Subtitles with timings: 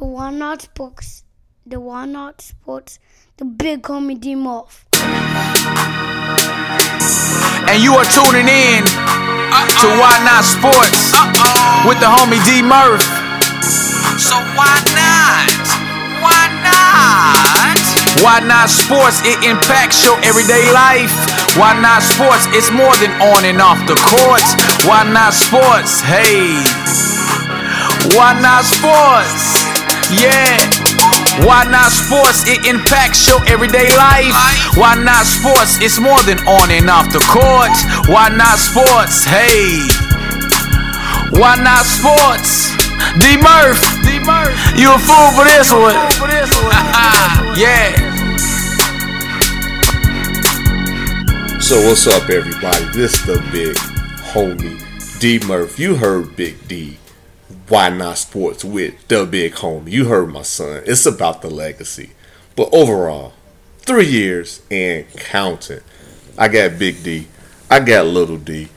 [0.00, 1.24] the One Not Sports,
[1.66, 2.98] the One Not Sports,
[3.36, 4.86] the Big Homie D Murph.
[7.68, 11.12] And you are tuning in to Why Not Sports
[11.84, 13.04] with the homie D Murph.
[14.16, 15.52] So why not?
[16.24, 18.24] Why not?
[18.24, 19.20] Why not sports?
[19.22, 21.12] It impacts your everyday life.
[21.60, 22.48] Why not sports?
[22.56, 24.56] It's more than on and off the courts.
[24.88, 26.00] Why not sports?
[26.00, 26.56] Hey.
[28.16, 29.59] Why not sports?
[30.10, 30.58] Yeah.
[31.46, 32.42] Why not sports?
[32.46, 34.34] It impacts your everyday life.
[34.76, 35.78] Why not sports?
[35.80, 37.70] It's more than on and off the court.
[38.10, 39.24] Why not sports?
[39.24, 39.86] Hey.
[41.38, 42.74] Why not sports?
[43.22, 43.80] D Murph.
[44.02, 44.52] D Murph.
[44.76, 45.94] You a fool for this one.
[47.56, 47.94] yeah.
[51.60, 52.84] So what's up, everybody?
[52.92, 53.76] This the big
[54.34, 54.78] homie
[55.20, 55.78] D Murph.
[55.78, 56.98] You heard Big D.
[57.70, 59.92] Why not sports with the big homie?
[59.92, 60.82] You heard my son.
[60.86, 62.10] It's about the legacy,
[62.56, 63.32] but overall,
[63.78, 65.78] three years and counting.
[66.36, 67.28] I got Big D.
[67.70, 68.68] I got Little D.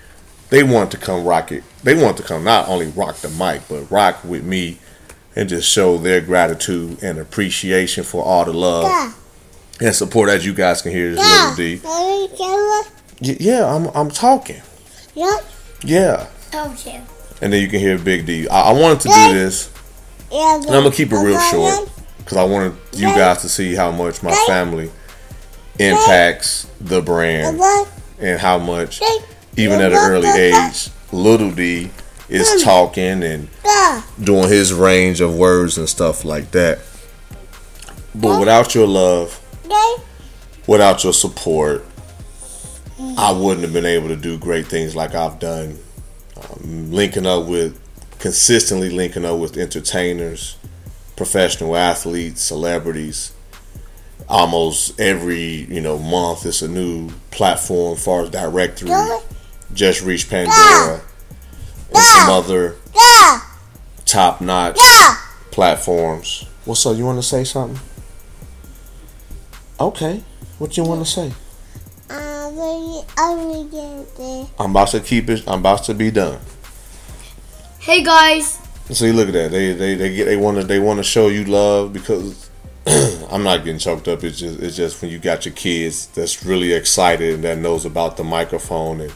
[0.51, 1.63] They want to come rock it.
[1.81, 4.77] They want to come not only rock the mic, but rock with me
[5.35, 9.15] and just show their gratitude and appreciation for all the love
[9.81, 10.29] and support.
[10.29, 11.81] As you guys can hear, this Little D.
[13.19, 14.61] Yeah, I'm I'm talking.
[15.15, 15.37] Yeah.
[15.83, 16.27] Yeah.
[16.53, 17.01] Okay.
[17.43, 18.47] And then you can hear Big D.
[18.47, 19.69] I, I wanted to do this,
[20.31, 23.91] and I'm gonna keep it real short because I wanted you guys to see how
[23.91, 24.89] much my family
[25.77, 27.59] impacts the brand
[28.17, 29.01] and how much,
[29.57, 31.91] even at an early age, Little D
[32.29, 32.63] is hmm.
[32.63, 33.49] talking and
[34.23, 36.79] doing his range of words and stuff like that.
[38.15, 39.37] But without your love,
[40.65, 41.85] without your support,
[43.17, 45.77] I wouldn't have been able to do great things like I've done.
[46.51, 47.79] Um, linking up with,
[48.19, 50.57] consistently linking up with entertainers,
[51.15, 53.33] professional athletes, celebrities.
[54.29, 58.89] Almost every you know month, it's a new platform as far as directory.
[59.73, 61.01] Just reached Pandora
[61.93, 62.75] and some other
[64.05, 64.79] top notch
[65.51, 66.45] platforms.
[66.65, 66.95] What's up?
[66.95, 67.79] You want to say something?
[69.79, 70.23] Okay.
[70.59, 71.33] What you want to say?
[74.59, 75.43] I'm about to keep it.
[75.47, 76.39] I'm about to be done.
[77.79, 78.59] Hey guys.
[78.91, 79.51] See, look at that.
[79.51, 82.49] They they they get they want to they want to show you love because
[82.85, 84.23] I'm not getting choked up.
[84.23, 87.85] It's just it's just when you got your kids that's really excited and that knows
[87.85, 89.13] about the microphone and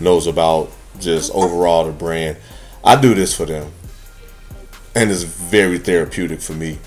[0.00, 0.70] knows about
[1.00, 2.36] just overall the brand.
[2.82, 3.72] I do this for them,
[4.94, 6.78] and it's very therapeutic for me.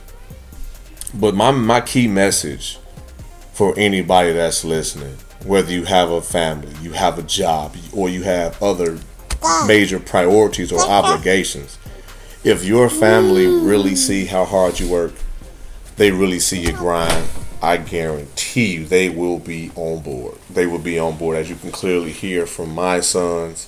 [1.13, 2.77] But my my key message
[3.53, 8.23] for anybody that's listening, whether you have a family, you have a job, or you
[8.23, 8.99] have other
[9.65, 11.77] major priorities or obligations,
[12.43, 15.13] if your family really see how hard you work,
[15.97, 17.27] they really see your grind,
[17.61, 20.37] I guarantee you they will be on board.
[20.49, 23.67] They will be on board, as you can clearly hear from my sons,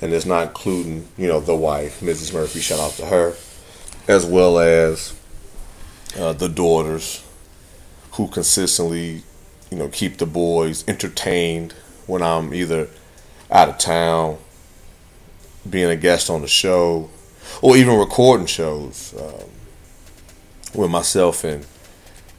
[0.00, 2.32] and it's not including, you know, the wife, Mrs.
[2.32, 3.34] Murphy, shout out to her,
[4.08, 5.14] as well as
[6.18, 7.24] uh, the daughters
[8.12, 9.22] who consistently,
[9.70, 11.72] you know, keep the boys entertained
[12.06, 12.88] when I'm either
[13.50, 14.38] out of town,
[15.68, 17.10] being a guest on the show,
[17.62, 19.48] or even recording shows um,
[20.74, 21.66] with myself and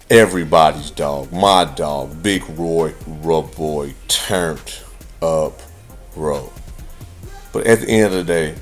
[0.09, 4.79] everybody's dog, my dog, Big Roy, Rub Boy, turned
[5.21, 5.59] up
[6.15, 6.51] Ro.
[7.53, 8.55] But at the end of the day,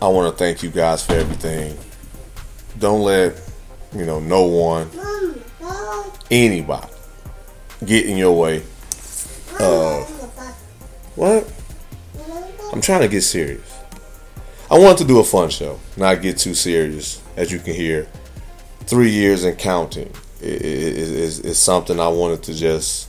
[0.00, 1.76] I want to thank you guys for everything.
[2.78, 3.38] Don't let,
[3.94, 4.90] you know, no one,
[6.30, 6.92] anybody,
[7.84, 8.62] get in your way.
[9.58, 10.02] Uh,
[11.16, 11.52] what?
[12.72, 13.78] I'm trying to get serious.
[14.70, 17.20] I want to do a fun show, not get too serious.
[17.36, 18.06] As you can hear,
[18.86, 23.08] three years and counting is is, is something I wanted to just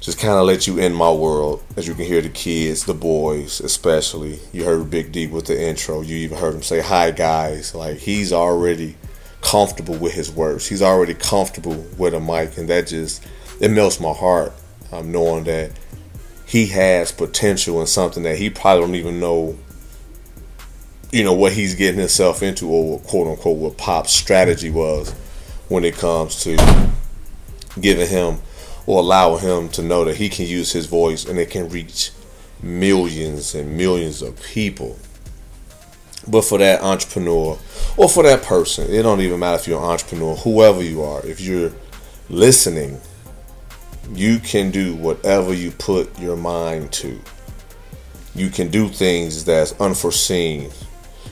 [0.00, 1.62] just kind of let you in my world.
[1.76, 4.38] As you can hear, the kids, the boys, especially.
[4.52, 6.00] You heard Big D with the intro.
[6.00, 8.96] You even heard him say, "Hi, guys." Like he's already
[9.46, 10.66] comfortable with his words.
[10.66, 13.24] He's already comfortable with a mic, and that just
[13.60, 14.52] it melts my heart.
[14.92, 15.72] Um, knowing that
[16.46, 19.58] he has potential in something that he probably don't even know
[21.10, 25.10] you know what he's getting himself into or quote unquote what pop's strategy was
[25.68, 26.56] when it comes to
[27.80, 28.38] giving him
[28.86, 32.12] or allowing him to know that he can use his voice and it can reach
[32.62, 34.96] millions and millions of people
[36.28, 37.58] but for that entrepreneur
[37.96, 41.24] or for that person it don't even matter if you're an entrepreneur whoever you are
[41.26, 41.72] if you're
[42.28, 43.00] listening
[44.12, 47.20] you can do whatever you put your mind to
[48.34, 50.70] you can do things that's unforeseen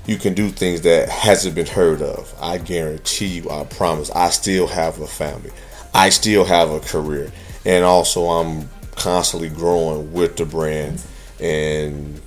[0.06, 2.34] you can do things that hasn't been heard of.
[2.40, 5.50] I guarantee you, I promise, I still have a family.
[5.94, 7.32] I still have a career.
[7.64, 11.02] And also I'm constantly growing with the brand
[11.40, 12.20] and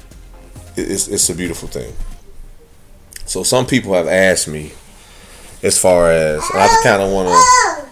[0.75, 1.93] it's it's a beautiful thing.
[3.27, 4.71] So some people have asked me
[5.62, 7.88] as far as I just kind of want to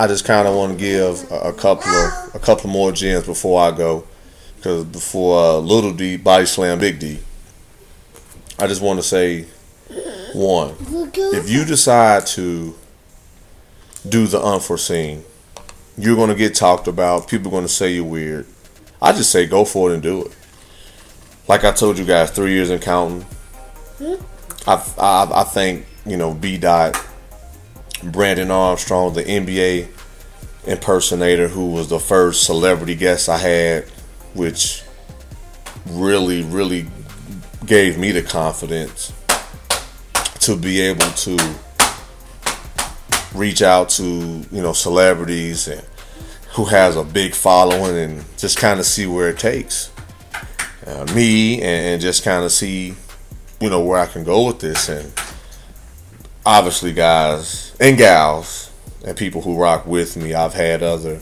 [0.00, 3.26] I just kind of want to give a, a, couple of a couple more gems
[3.26, 4.06] before I go.
[4.56, 7.20] Because before uh, Little D body slam Big D
[8.58, 9.46] I just want to say
[10.34, 10.74] one
[11.14, 12.74] if you decide to
[14.08, 15.24] do the unforeseen
[15.96, 18.46] you're going to get talked about people are going to say you're weird.
[19.00, 20.36] I just say go for it and do it.
[21.48, 23.24] Like I told you guys, three years in counting.
[24.68, 27.02] I, I, I think you know B dot
[28.02, 29.88] Brandon Armstrong, the NBA
[30.66, 33.84] impersonator, who was the first celebrity guest I had,
[34.34, 34.82] which
[35.86, 36.86] really really
[37.64, 39.12] gave me the confidence
[40.40, 41.54] to be able to
[43.34, 45.82] reach out to you know celebrities and
[46.52, 49.90] who has a big following and just kind of see where it takes.
[50.86, 52.94] Uh, me and, and just kind of see,
[53.60, 54.88] you know, where I can go with this.
[54.88, 55.12] And
[56.44, 58.70] obviously, guys and gals
[59.04, 61.20] and people who rock with me, I've had other,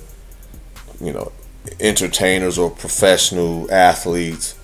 [1.01, 1.33] you know,
[1.81, 4.55] entertainers or professional athletes.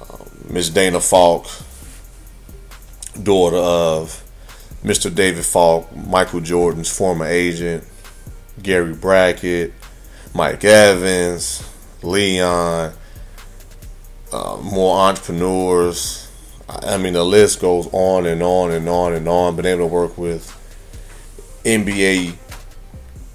[0.00, 1.46] Um, Miss Dana Falk,
[3.22, 4.24] daughter of
[4.82, 5.14] Mr.
[5.14, 7.84] David Falk, Michael Jordan's former agent,
[8.62, 9.72] Gary Brackett,
[10.34, 11.62] Mike Evans,
[12.02, 12.92] Leon,
[14.32, 16.29] uh, more entrepreneurs.
[16.70, 19.56] I mean, the list goes on and on and on and on.
[19.56, 20.56] Been able to work with
[21.64, 22.36] NBA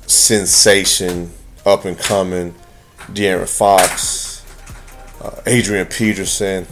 [0.08, 1.32] sensation,
[1.66, 2.56] up and coming,
[3.12, 4.44] De'Aaron Fox,
[5.22, 6.66] uh, Adrian Peterson.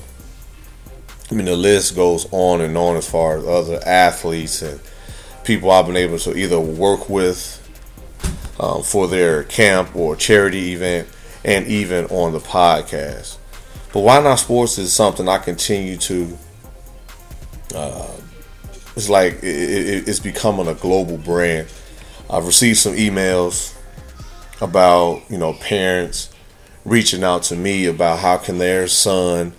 [1.29, 4.79] I mean, the list goes on and on as far as other athletes and
[5.43, 7.59] people I've been able to either work with
[8.59, 11.07] um, for their camp or charity event,
[11.43, 13.37] and even on the podcast.
[13.91, 16.37] But why not sports is something I continue to.
[17.73, 18.11] Uh,
[18.95, 21.67] it's like it, it, it's becoming a global brand.
[22.29, 23.75] I've received some emails
[24.61, 26.29] about you know parents
[26.85, 29.53] reaching out to me about how can their son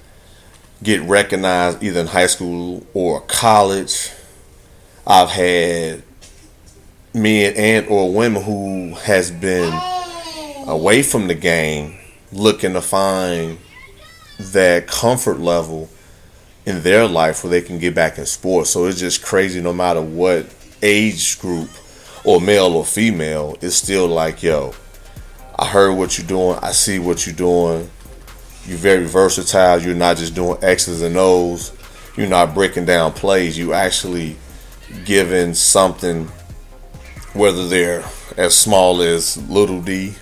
[0.83, 4.11] get recognized either in high school or college.
[5.07, 6.03] I've had
[7.13, 9.73] men and or women who has been
[10.67, 11.99] away from the game
[12.33, 13.59] looking to find
[14.39, 15.89] that comfort level
[16.67, 18.71] in their life where they can get back in sports.
[18.71, 20.47] So it's just crazy no matter what
[20.83, 21.71] age group
[22.25, 24.75] or male or female, it's still like, yo,
[25.59, 27.91] I heard what you're doing, I see what you're doing.
[28.67, 29.83] You're very versatile.
[29.83, 31.73] You're not just doing X's and O's.
[32.17, 33.59] You're not breaking down plays.
[33.59, 34.37] You actually
[35.05, 36.29] giving something,
[37.35, 38.05] whether they're
[38.39, 40.15] as small as little D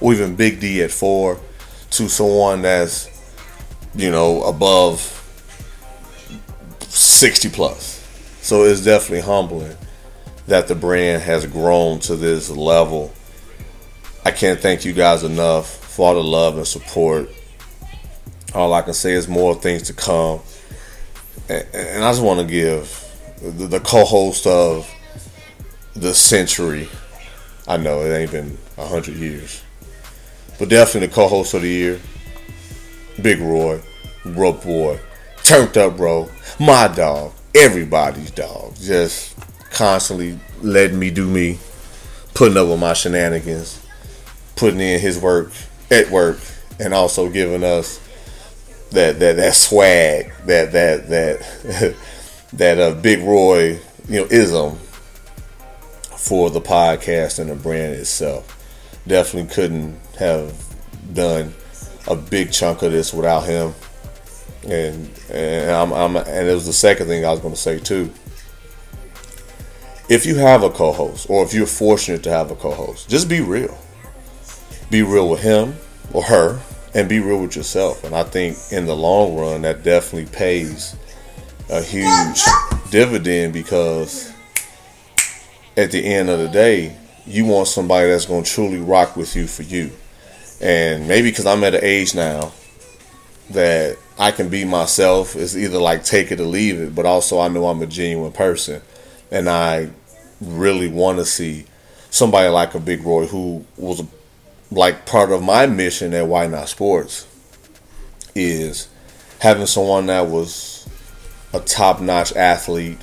[0.00, 1.40] or even big D at four,
[1.90, 3.10] to someone that's
[3.94, 5.20] you know, above
[7.14, 8.00] 60 plus.
[8.42, 9.76] So it's definitely humbling
[10.46, 13.12] that the brand has grown to this level.
[14.24, 17.30] I can't thank you guys enough for all the love and support.
[18.54, 20.40] All I can say is more things to come.
[21.48, 23.00] And I just want to give
[23.40, 24.90] the co-host of
[25.94, 26.88] the century.
[27.66, 29.62] I know it ain't been a hundred years,
[30.58, 32.00] but definitely the co-host of the year.
[33.22, 33.80] Big Roy,
[34.24, 34.98] Rope Boy,
[35.44, 38.76] Turned Up Bro, my dog, everybody's dog.
[38.76, 39.36] Just
[39.70, 41.58] constantly letting me do me,
[42.32, 43.78] putting up with my shenanigans,
[44.56, 45.52] putting in his work
[45.90, 46.38] at work,
[46.80, 48.00] and also giving us
[48.92, 51.94] that that that swag, that that that
[52.54, 54.76] that uh, Big Roy, you know, ism
[56.16, 58.50] for the podcast and the brand itself.
[59.06, 60.54] Definitely couldn't have
[61.12, 61.52] done
[62.08, 63.74] a big chunk of this without him.
[64.66, 67.78] And and I'm, I'm and it was the second thing I was going to say
[67.78, 68.12] too.
[70.08, 73.40] If you have a co-host, or if you're fortunate to have a co-host, just be
[73.40, 73.76] real.
[74.90, 75.76] Be real with him
[76.12, 76.60] or her,
[76.94, 78.04] and be real with yourself.
[78.04, 80.94] And I think in the long run, that definitely pays
[81.70, 82.42] a huge
[82.90, 84.32] dividend because
[85.76, 89.34] at the end of the day, you want somebody that's going to truly rock with
[89.34, 89.90] you for you.
[90.60, 92.52] And maybe because I'm at an age now
[93.50, 97.40] that I can be myself, it's either like take it or leave it, but also
[97.40, 98.80] I know I'm a genuine person.
[99.30, 99.90] And I
[100.40, 101.66] really want to see
[102.10, 104.04] somebody like a Big Roy who was
[104.70, 107.26] like part of my mission at Why Not Sports
[108.34, 108.88] is
[109.40, 110.88] having someone that was
[111.52, 112.98] a top notch athlete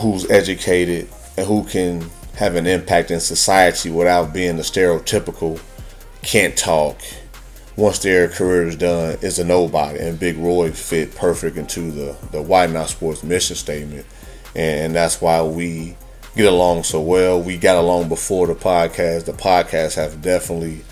[0.00, 5.60] who's educated and who can have an impact in society without being the stereotypical
[6.22, 6.98] can't talk
[7.76, 12.16] once their career is done is a nobody and big roy fit perfect into the
[12.32, 14.06] the why not sports mission statement
[14.54, 15.96] and that's why we
[16.34, 17.42] get along so well.
[17.42, 19.24] We got along before the podcast.
[19.24, 20.82] The podcast have definitely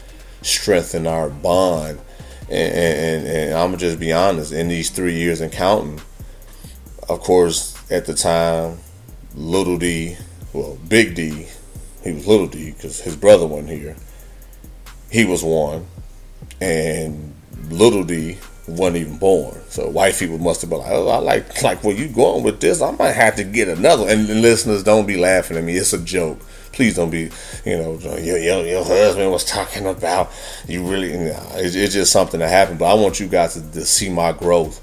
[0.42, 1.98] strengthened our bond
[2.50, 5.98] and, and, and i'm gonna just be honest in these three years and counting
[7.08, 8.76] of course at the time
[9.34, 10.18] little d
[10.54, 11.48] well, Big D,
[12.04, 13.96] he was Little D because his brother wasn't here.
[15.10, 15.86] He was one,
[16.64, 17.34] and
[17.70, 19.60] Little D wasn't even born.
[19.68, 22.60] So white people must have been like, "Oh, I like like where you going with
[22.60, 22.80] this?
[22.80, 25.76] I might have to get another." And listeners, don't be laughing at me.
[25.76, 26.40] It's a joke.
[26.72, 27.30] Please don't be,
[27.64, 30.30] you know, your your, your husband was talking about
[30.66, 31.12] you really.
[31.12, 32.78] You know, it's, it's, just something that happened.
[32.78, 34.80] But I want you guys to, to see my growth,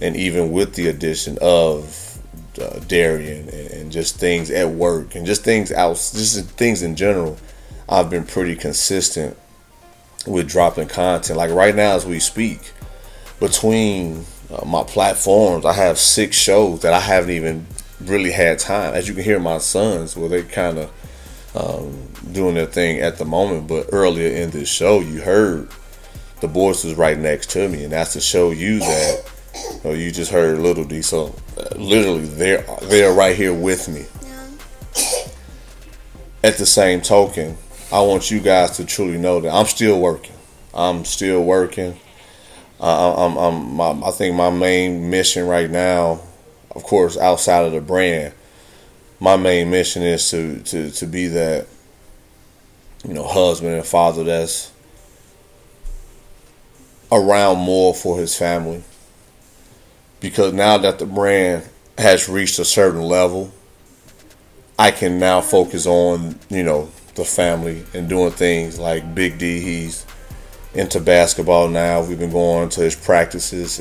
[0.00, 2.18] and even with the addition of
[2.60, 6.96] uh, Darian and, and, just things at work and just things out, just things in
[6.96, 7.36] general,
[7.88, 9.36] I've been pretty consistent
[10.26, 11.36] with dropping content.
[11.36, 12.72] Like right now, as we speak,
[13.40, 17.66] between uh, my platforms, I have six shows that I haven't even
[18.00, 18.94] really had time.
[18.94, 20.90] As you can hear, my sons, well, they kind of
[21.54, 23.68] um, doing their thing at the moment.
[23.68, 25.68] But earlier in this show, you heard
[26.40, 29.32] the boys was right next to me, and that's to show you that
[29.84, 31.02] Oh, you just heard Little D.
[31.02, 34.06] So uh, literally, they're they're right here with me.
[36.42, 37.56] At the same token,
[37.92, 40.34] I want you guys to truly know that I'm still working.
[40.74, 41.98] I'm still working.
[42.80, 46.20] Uh, I'm, I'm, my, I think my main mission right now,
[46.74, 48.34] of course, outside of the brand,
[49.20, 51.66] my main mission is to to to be that,
[53.06, 54.72] you know, husband and father that's
[57.10, 58.82] around more for his family
[60.20, 61.66] because now that the brand
[61.96, 63.52] has reached a certain level,
[64.78, 69.60] I can now focus on, you know, the family and doing things like Big D.
[69.60, 70.06] He's
[70.74, 72.04] into basketball now.
[72.04, 73.80] We've been going to his practices.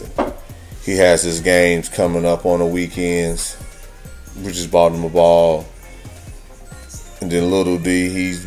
[0.84, 3.58] He has his games coming up on the weekends.
[4.38, 5.66] We just bought him a ball.
[7.22, 8.46] And then Little D, he's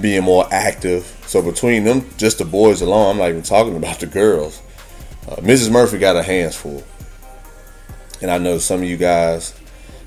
[0.00, 1.04] being more active.
[1.26, 4.62] So between them, just the boys alone, I'm not even talking about the girls.
[5.28, 5.70] Uh, Mrs.
[5.70, 6.82] Murphy got her hands full
[8.20, 9.54] and I know some of you guys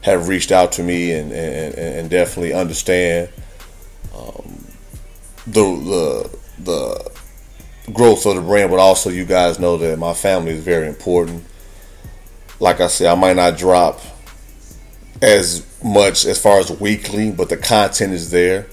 [0.01, 3.29] have reached out to me and and, and definitely understand
[4.15, 4.65] um,
[5.48, 10.51] the the the growth of the brand, but also you guys know that my family
[10.51, 11.44] is very important.
[12.60, 14.00] Like I said, I might not drop
[15.22, 18.68] as much as far as weekly, but the content is there.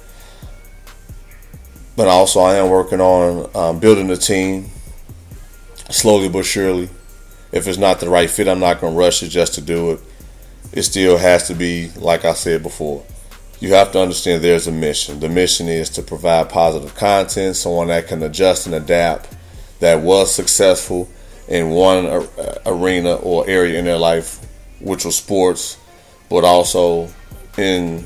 [1.96, 4.70] But also, I am working on um, building a team
[5.90, 6.90] slowly but surely
[7.52, 9.92] if it's not the right fit, I'm not going to rush it just to do
[9.92, 10.00] it.
[10.72, 13.04] It still has to be, like I said before,
[13.60, 15.20] you have to understand there's a mission.
[15.20, 19.36] The mission is to provide positive content, someone that can adjust and adapt,
[19.80, 21.08] that was successful
[21.48, 22.06] in one
[22.66, 24.46] arena or area in their life,
[24.80, 25.78] which was sports,
[26.28, 27.08] but also
[27.56, 28.04] in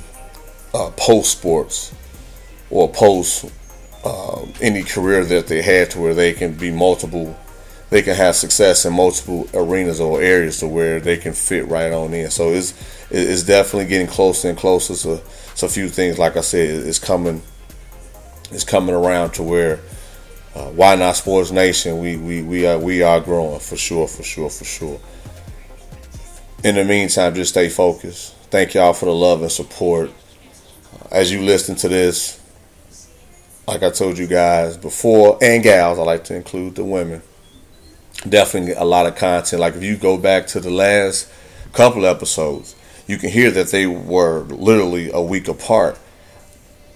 [0.74, 1.94] uh, post sports
[2.70, 3.50] or post
[4.04, 7.36] uh, any career that they had to where they can be multiple
[7.92, 11.92] they can have success in multiple arenas or areas to where they can fit right
[11.92, 12.30] on in.
[12.30, 12.72] So it's
[13.10, 14.94] it's definitely getting closer and closer.
[14.94, 15.20] So,
[15.54, 17.42] so a few things, like I said, it's coming
[18.50, 19.78] is coming around to where
[20.54, 21.98] uh, why not Sports Nation?
[21.98, 24.98] We we we are we are growing for sure, for sure, for sure.
[26.64, 28.34] In the meantime, just stay focused.
[28.50, 30.10] Thank y'all for the love and support.
[31.10, 32.40] As you listen to this,
[33.68, 37.20] like I told you guys before, and gals, I like to include the women
[38.28, 39.60] definitely a lot of content.
[39.60, 41.30] Like if you go back to the last
[41.72, 42.74] couple episodes,
[43.06, 45.98] you can hear that they were literally a week apart,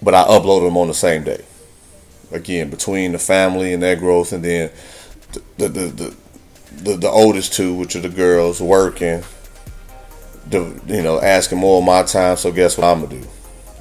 [0.01, 1.43] but I uploaded them on the same day.
[2.31, 4.71] Again, between the family and their growth, and then
[5.57, 6.15] the the the,
[6.83, 9.23] the, the oldest two, which are the girls, working,
[10.49, 12.37] the, you know, asking more of my time.
[12.37, 13.27] So guess what I'm gonna do?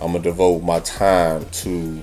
[0.00, 2.02] I'm gonna devote my time to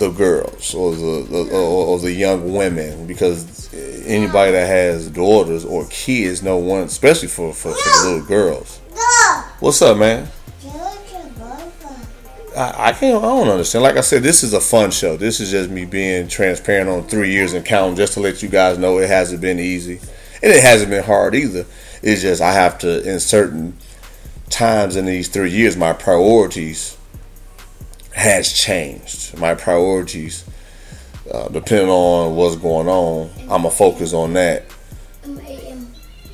[0.00, 3.72] the girls or the, the or, the young women because
[4.06, 8.78] anybody that has daughters or kids know one especially for, for, for the little girls.
[9.60, 10.26] What's up man?
[12.56, 13.84] I, I can't I don't understand.
[13.84, 15.18] Like I said this is a fun show.
[15.18, 18.48] This is just me being transparent on three years and counting just to let you
[18.48, 20.00] guys know it hasn't been easy.
[20.42, 21.66] And it hasn't been hard either.
[22.02, 23.76] It's just I have to in certain
[24.48, 26.96] times in these three years my priorities
[28.20, 29.38] has changed.
[29.38, 30.44] My priorities
[31.30, 34.64] uh, depending on what's going on, I'm gonna focus on that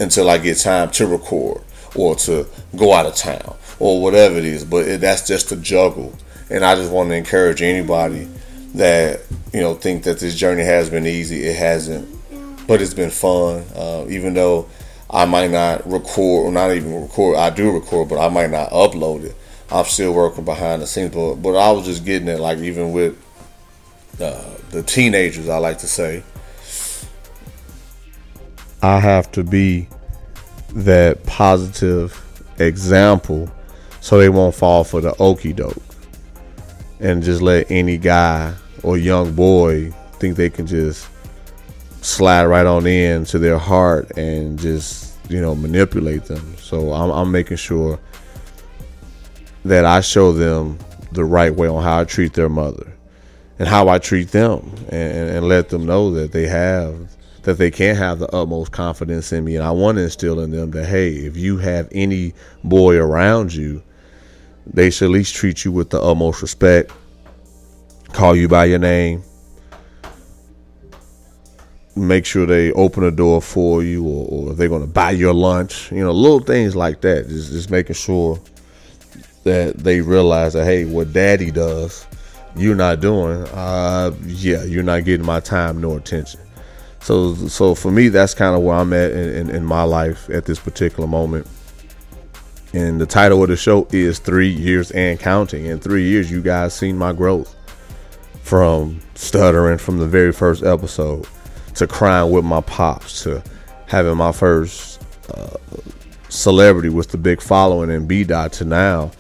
[0.01, 1.63] until I get time to record
[1.95, 4.65] or to go out of town or whatever it is.
[4.65, 6.17] But it, that's just a juggle,
[6.49, 8.27] and I just want to encourage anybody
[8.75, 9.21] that
[9.53, 11.45] you know think that this journey has been easy.
[11.45, 12.09] It hasn't,
[12.67, 13.65] but it's been fun.
[13.75, 14.67] Uh, even though
[15.11, 18.71] I might not record or not even record, I do record, but I might not
[18.71, 19.37] upload it.
[19.71, 22.93] I'm still working behind the scenes, but but I was just getting it like even
[22.93, 23.21] with
[24.21, 26.23] uh, the teenagers, I like to say.
[28.83, 29.89] I have to be
[30.75, 32.23] that positive
[32.59, 33.51] example
[34.01, 35.83] so they won't fall for the okey doke
[37.01, 41.09] and just let any guy or young boy think they can just
[42.03, 47.11] slide right on in to their heart and just you know manipulate them so i'm,
[47.11, 47.99] I'm making sure
[49.69, 50.79] that i show them
[51.13, 52.93] the right way on how i treat their mother
[53.59, 57.09] and how i treat them and, and let them know that they have
[57.47, 59.55] that they can have the utmost confidence in me.
[59.55, 63.55] And I want to instill in them that, hey, if you have any boy around
[63.55, 63.85] you,
[64.67, 66.91] they should at least treat you with the utmost respect,
[68.09, 69.23] call you by your name,
[71.95, 75.33] make sure they open a door for you, or, or they're going to buy your
[75.33, 75.93] lunch.
[75.93, 77.29] You know, little things like that.
[77.29, 78.41] Just, just making sure
[79.47, 82.07] that they realize that, hey, what daddy does,
[82.57, 83.43] you're not doing.
[83.49, 86.41] Uh, yeah, you're not getting my time nor attention.
[87.01, 90.29] So, so for me, that's kind of where I'm at in, in, in, my life
[90.29, 91.47] at this particular moment.
[92.73, 95.67] And the title of the show is Three Years and Counting.
[95.67, 97.55] In three years, you guys seen my growth
[98.43, 101.27] from stuttering from the very first episode
[101.75, 103.43] to crying with my pops to
[103.87, 105.01] having my first
[105.33, 105.57] uh,
[106.29, 109.13] celebrity with the big following in B Dot to now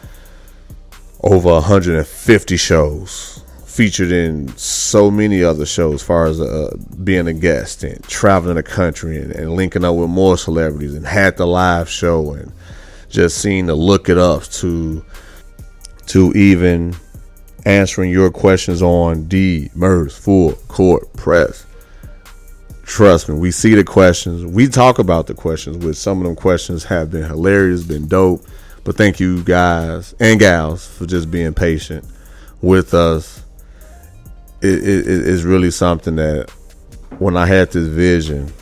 [1.22, 3.42] over 150 shows
[3.76, 8.54] featured in so many other shows, as far as uh, being a guest and traveling
[8.54, 12.50] the country and, and, linking up with more celebrities, and had the live show and
[13.10, 15.04] just seeing the look it up to
[16.06, 16.96] to even
[17.66, 21.66] answering your questions on D Murph's Full Court Press.
[22.84, 24.46] Trust me, we see the questions.
[24.46, 28.42] We talk about the questions, which some of them questions have been hilarious, been dope.
[28.86, 32.06] But thank you guys and gals for just being patient
[32.62, 33.42] with us
[34.62, 36.50] it, it, it's really something that
[37.18, 38.52] when I had this vision,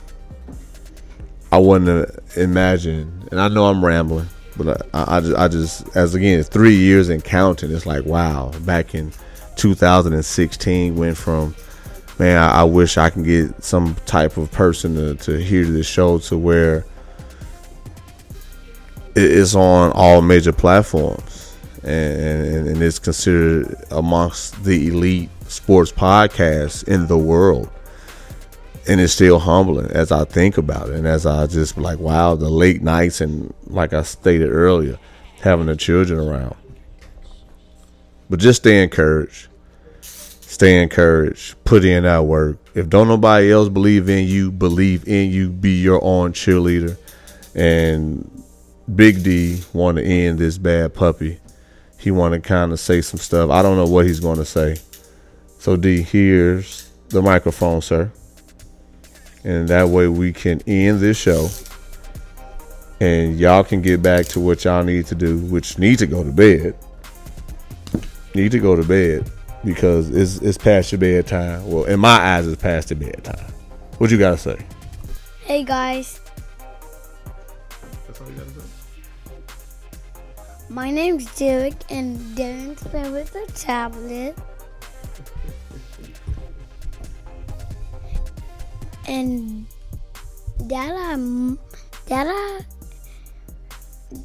[1.53, 3.29] I wouldn't imagine.
[3.31, 7.09] And I know I'm rambling, but I, I, just, I just, as again, three years
[7.09, 7.71] and counting.
[7.71, 8.51] It's like wow.
[8.61, 9.13] Back in
[9.57, 11.55] 2016, went from
[12.19, 15.87] man, I, I wish I can get some type of person to, to hear this
[15.87, 16.85] show to where
[19.15, 27.07] it's on all major platforms and, and, it's considered amongst the elite sports podcasts in
[27.07, 27.71] the world.
[28.89, 30.97] And it's still humbling as I think about it.
[30.97, 34.99] And as I just like, wow, the late nights and like I stated earlier,
[35.41, 36.57] having the children around.
[38.29, 39.49] But just stay encouraged.
[40.01, 41.63] Stay encouraged.
[41.65, 42.59] Put in that work.
[42.75, 45.51] If don't nobody else believe in you, believe in you.
[45.51, 46.97] Be your own cheerleader.
[47.55, 48.44] And
[48.93, 51.39] Big D want to end this bad puppy.
[51.99, 53.51] He want to kind of say some stuff.
[53.51, 54.77] I don't know what he's going to say.
[55.59, 58.13] So D, here's the microphone, sir.
[59.43, 61.49] And that way we can end this show.
[63.01, 66.23] And y'all can get back to what y'all need to do, which need to go
[66.23, 66.77] to bed.
[68.35, 69.31] Need to go to bed
[69.65, 71.67] because it's it's past your bedtime.
[71.71, 73.53] Well, in my eyes, it's past your bedtime.
[73.99, 74.59] What you gotta say?
[75.45, 76.21] Hey guys.
[80.69, 84.37] My name's Derek, and Darren's playing with the tablet.
[89.07, 89.67] and
[90.67, 91.59] Dada, um,
[92.07, 94.17] Dada uh,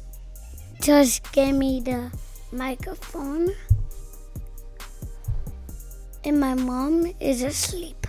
[0.80, 2.10] just gave me the
[2.52, 3.50] microphone,
[6.24, 8.06] and my mom is asleep.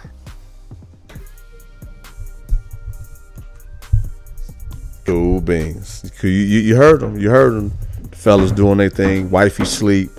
[5.05, 6.09] Cool beans.
[6.23, 7.17] You, you, you heard them.
[7.19, 7.71] You heard them.
[8.21, 9.31] Fellas doing their thing.
[9.31, 10.11] Wifey sleep.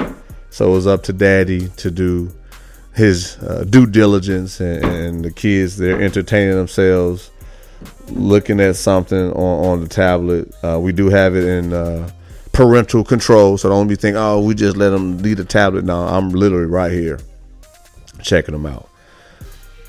[0.50, 2.32] So it's up to daddy to do
[2.94, 7.30] his uh, due diligence and, and, the kids they're entertaining themselves
[8.08, 10.52] looking at something on, on the tablet.
[10.64, 12.10] Uh, we do have it in uh,
[12.50, 13.56] parental control.
[13.56, 15.84] So don't be thinking oh we just let them leave the tablet.
[15.84, 17.20] No i'm literally right here
[18.20, 18.88] checking them out.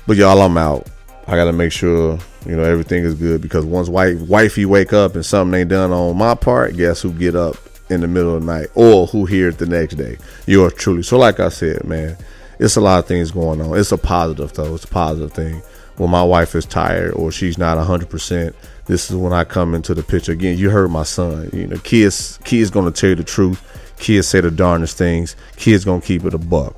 [0.06, 0.88] But y'all i'm out.
[1.26, 5.16] I gotta make sure you know everything is good because once wife wifey wake up
[5.16, 7.56] and something ain't done on my part guess who get up
[7.90, 10.16] in the middle of the night or who hear it the next day
[10.46, 12.16] You are truly so like i said man
[12.58, 13.78] it's a lot of things going on.
[13.78, 14.74] It's a positive though.
[14.74, 15.62] It's a positive thing.
[15.96, 18.54] When my wife is tired or she's not hundred percent,
[18.86, 20.58] this is when I come into the picture again.
[20.58, 21.50] You heard my son.
[21.52, 23.62] You know, kids kids gonna tell you the truth.
[23.98, 25.36] Kids say the darnest things.
[25.56, 26.76] Kids gonna keep it a buck.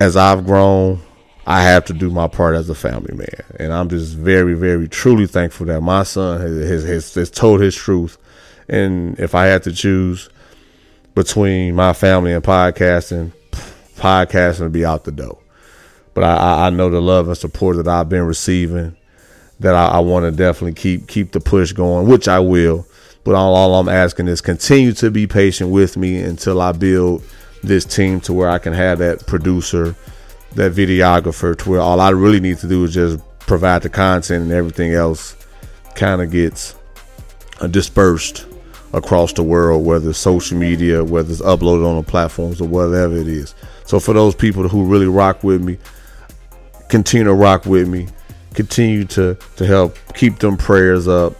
[0.00, 1.00] As I've grown,
[1.46, 4.88] I have to do my part as a family man, and I'm just very, very,
[4.88, 8.18] truly thankful that my son has, has, has told his truth.
[8.68, 10.28] And if I had to choose
[11.14, 13.32] between my family and podcasting,
[13.96, 15.38] podcasting would be out the door.
[16.14, 18.96] But I, I know the love and support that I've been receiving,
[19.60, 22.86] that I, I want to definitely keep keep the push going, which I will.
[23.24, 27.24] But all, all I'm asking is continue to be patient with me until I build
[27.62, 29.96] this team to where I can have that producer
[30.54, 34.44] that videographer to where all I really need to do is just provide the content
[34.44, 35.36] and everything else
[35.96, 36.76] kind of gets
[37.70, 38.46] dispersed
[38.94, 43.16] across the world, whether it's social media, whether it's uploaded on the platforms or whatever
[43.16, 43.54] it is.
[43.84, 45.78] So for those people who really rock with me,
[46.88, 48.08] continue to rock with me,
[48.54, 51.34] continue to to help keep them prayers up,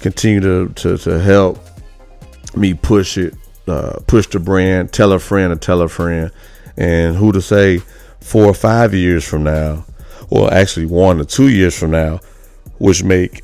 [0.00, 1.58] continue to to, to help
[2.56, 3.34] me push it,
[3.68, 6.30] uh, push the brand, tell a friend or tell a friend,
[6.76, 7.78] and who to say
[8.20, 9.84] four or five years from now,
[10.30, 12.20] or actually one or two years from now,
[12.78, 13.42] which make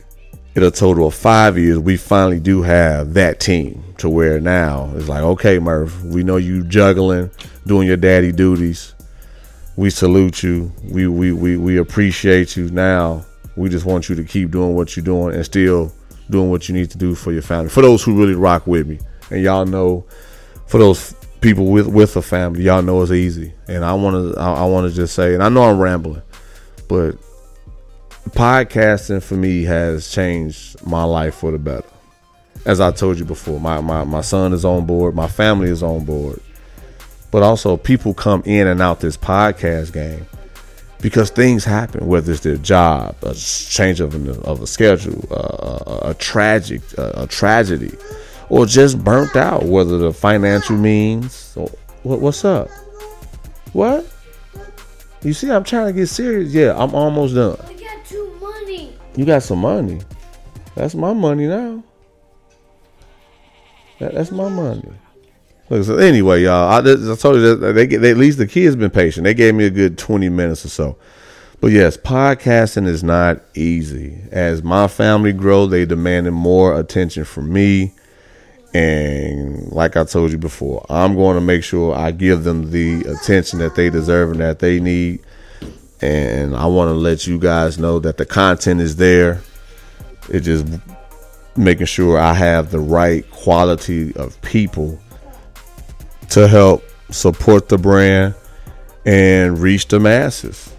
[0.54, 4.90] it a total of five years, we finally do have that team to where now
[4.96, 7.30] it's like, okay, Murph, we know you juggling,
[7.66, 8.94] doing your daddy duties.
[9.76, 10.72] We salute you.
[10.84, 12.70] We we we, we appreciate you.
[12.70, 13.24] Now
[13.56, 15.92] we just want you to keep doing what you're doing and still
[16.28, 17.68] doing what you need to do for your family.
[17.70, 18.98] For those who really rock with me,
[19.30, 20.04] and y'all know,
[20.66, 23.54] for those people with with a family, y'all know it's easy.
[23.68, 26.22] And I want to I, I want to just say, and I know I'm rambling,
[26.88, 27.16] but
[28.28, 31.88] podcasting for me has changed my life for the better.
[32.66, 35.82] As I told you before, my, my, my son is on board, my family is
[35.82, 36.40] on board.
[37.30, 40.26] But also people come in and out this podcast game
[41.00, 46.00] because things happen, whether it's their job, a change of, a, of a schedule, uh,
[46.06, 47.96] a, a tragic, a tragedy,
[48.48, 51.54] or just burnt out, whether the financial means.
[51.56, 51.70] Or,
[52.02, 52.68] what, what's up?
[53.72, 54.06] What?
[55.22, 56.52] You see, I'm trying to get serious.
[56.52, 57.58] Yeah, I'm almost done.
[59.20, 60.00] You got some money.
[60.74, 61.84] That's my money now.
[63.98, 64.94] That, that's my money.
[65.68, 68.76] Look, so anyway, y'all, I, I told you that they, they at least the kids
[68.76, 69.24] been patient.
[69.24, 70.96] They gave me a good twenty minutes or so.
[71.60, 74.22] But yes, podcasting is not easy.
[74.30, 77.92] As my family grow, they demanding more attention from me.
[78.72, 83.02] And like I told you before, I'm going to make sure I give them the
[83.02, 85.20] attention that they deserve and that they need.
[86.02, 89.42] And I want to let you guys know that the content is there.
[90.28, 90.66] It's just
[91.56, 94.98] making sure I have the right quality of people
[96.30, 98.34] to help support the brand
[99.04, 100.72] and reach the masses.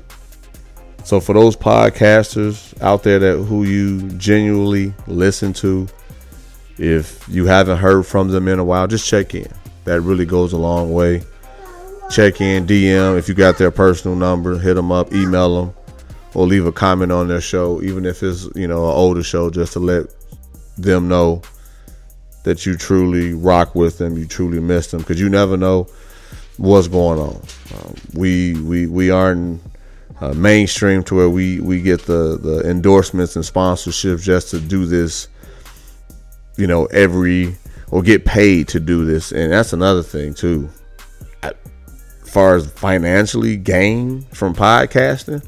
[1.03, 5.87] So for those podcasters out there that who you genuinely listen to,
[6.77, 9.51] if you haven't heard from them in a while, just check in.
[9.83, 11.23] That really goes a long way.
[12.11, 13.17] Check in, DM.
[13.17, 15.75] If you got their personal number, hit them up, email them,
[16.33, 19.49] or leave a comment on their show, even if it's you know an older show,
[19.49, 20.07] just to let
[20.77, 21.41] them know
[22.43, 25.87] that you truly rock with them, you truly miss them, because you never know
[26.57, 27.41] what's going on.
[27.75, 29.61] Um, we we we aren't
[30.19, 34.85] uh, mainstream to where we we get the the endorsements and sponsorships just to do
[34.85, 35.27] this
[36.57, 37.55] you know, every
[37.89, 39.31] or get paid to do this.
[39.31, 40.69] And that's another thing too.
[41.43, 41.53] As
[42.31, 45.45] far as financially gain from podcasting,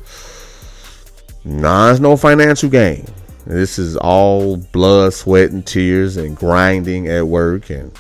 [1.43, 3.07] nah, it's no financial gain.
[3.45, 7.91] This is all blood, sweat, and tears, and grinding at work, and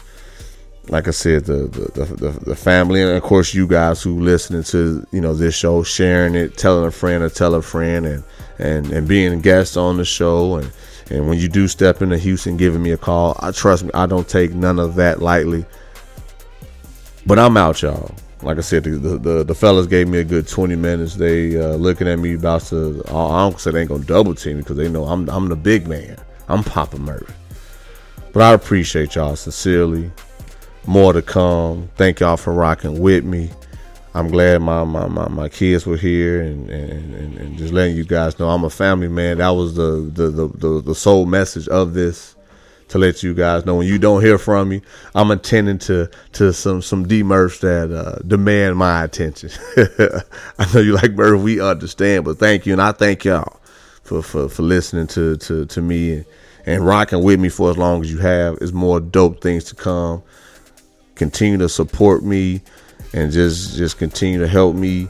[0.89, 4.63] like I said, the the, the the family, and of course you guys who listening
[4.63, 8.23] to you know this show, sharing it, telling a friend or tell a friend, and
[8.59, 10.71] and and being guests on the show, and
[11.09, 14.05] and when you do step into Houston, giving me a call, I trust me, I
[14.05, 15.65] don't take none of that lightly.
[17.25, 18.13] But I'm out, y'all.
[18.43, 21.15] Like I said, the the, the fellas gave me a good 20 minutes.
[21.15, 23.01] They uh, looking at me about to.
[23.07, 25.55] I don't say they ain't gonna double team me because they know I'm I'm the
[25.55, 26.17] big man.
[26.49, 27.33] I'm Papa Murphy.
[28.33, 30.11] But I appreciate y'all sincerely.
[30.85, 31.89] More to come.
[31.95, 33.51] Thank y'all for rocking with me.
[34.15, 37.95] I'm glad my, my, my, my kids were here and, and, and, and, just letting
[37.95, 39.39] you guys know I'm a family man.
[39.39, 42.35] That was the, the, the, the, the sole message of this
[42.89, 44.81] to let you guys know when you don't hear from me,
[45.15, 49.49] I'm attending to to some some demurfs that uh, demand my attention.
[50.59, 53.59] I know you like Murph, we understand, but thank you, and I thank y'all
[54.03, 56.25] for for, for listening to to to me and,
[56.65, 58.57] and rocking with me for as long as you have.
[58.61, 60.23] Is more dope things to come.
[61.15, 62.61] Continue to support me
[63.13, 65.07] and just just continue to help me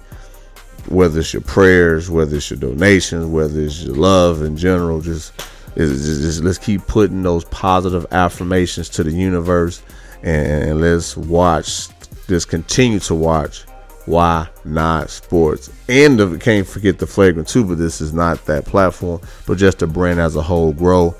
[0.90, 5.32] whether it's your prayers whether it's your donations whether it's your love in general just,
[5.76, 9.82] just, just let's keep putting those positive affirmations to the universe
[10.22, 11.88] and, and let's watch
[12.28, 13.64] just continue to watch
[14.06, 18.66] why not sports and the, can't forget the flagrant too but this is not that
[18.66, 21.16] platform but just the brand as a whole grow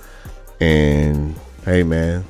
[0.60, 1.36] and
[1.66, 2.26] hey man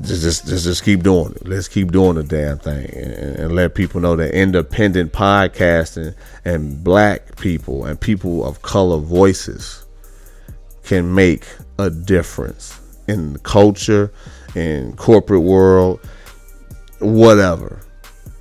[0.00, 1.46] just, just just just keep doing it.
[1.46, 6.14] Let's keep doing the damn thing and, and, let people know that independent podcasting
[6.44, 9.83] and black people and people of color voices
[10.84, 11.46] can make
[11.78, 14.12] a difference in the culture,
[14.54, 16.00] in corporate world,
[17.00, 17.80] whatever.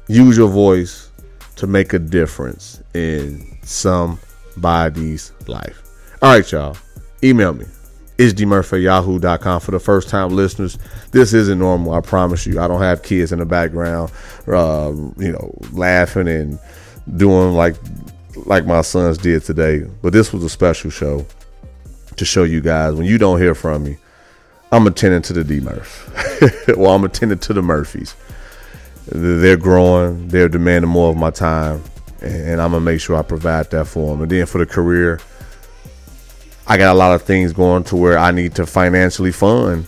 [0.07, 1.09] Use your voice
[1.55, 5.81] to make a difference in somebody's life.
[6.21, 6.77] All right, y'all.
[7.23, 7.65] Email me
[8.17, 10.77] it's yahoo.com for the first time listeners.
[11.11, 12.59] This isn't normal, I promise you.
[12.59, 14.11] I don't have kids in the background,
[14.47, 16.59] uh, you know, laughing and
[17.17, 17.75] doing like
[18.45, 19.85] like my sons did today.
[20.01, 21.25] But this was a special show
[22.17, 23.97] to show you guys when you don't hear from me,
[24.71, 26.67] I'm attending to the D Murph.
[26.77, 28.15] well, I'm attending to the Murphys.
[29.07, 31.83] They're growing, they're demanding more of my time,
[32.21, 34.21] and I'm gonna make sure I provide that for them.
[34.23, 35.19] And then for the career,
[36.65, 39.87] I got a lot of things going to where I need to financially fund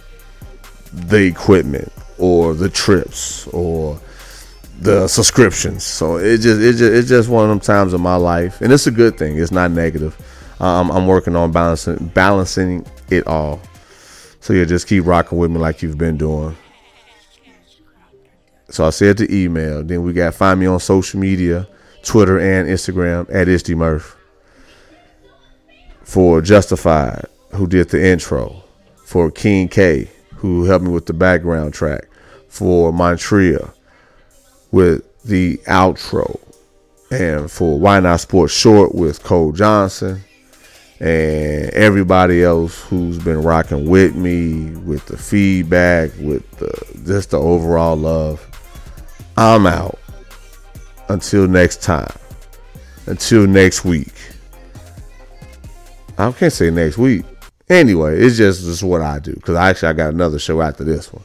[0.92, 4.00] the equipment or the trips or
[4.80, 5.84] the subscriptions.
[5.84, 8.74] So it just it just it's just one of them times in my life, and
[8.74, 9.38] it's a good thing.
[9.38, 10.16] It's not negative.
[10.60, 13.62] Um, I'm working on balancing balancing it all.
[14.40, 16.56] So yeah, just keep rocking with me like you've been doing.
[18.70, 19.84] So I said the email.
[19.84, 21.68] Then we got find me on social media,
[22.04, 24.16] Twitter and Instagram at IsDMurph
[26.04, 28.64] for Justified, who did the intro,
[29.04, 32.08] for King K, who helped me with the background track,
[32.48, 33.74] for Montreal
[34.72, 36.40] with the outro,
[37.12, 40.24] and for Why Not Sports Short with Cole Johnson,
[41.00, 47.40] and everybody else who's been rocking with me, with the feedback, with the, just the
[47.40, 48.46] overall love.
[49.38, 50.00] I'm out.
[51.10, 52.14] Until next time.
[53.06, 54.14] Until next week.
[56.18, 57.26] I can't say next week.
[57.68, 61.12] Anyway, it's just just what I do because actually I got another show after this
[61.12, 61.24] one.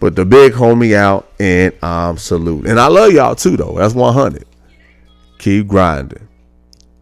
[0.00, 2.66] But the big homie out and I'm salute.
[2.66, 3.74] And I love y'all too though.
[3.76, 4.44] That's 100.
[5.38, 6.28] Keep grinding.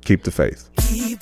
[0.04, 0.68] Keep the faith.
[0.76, 1.20] Keep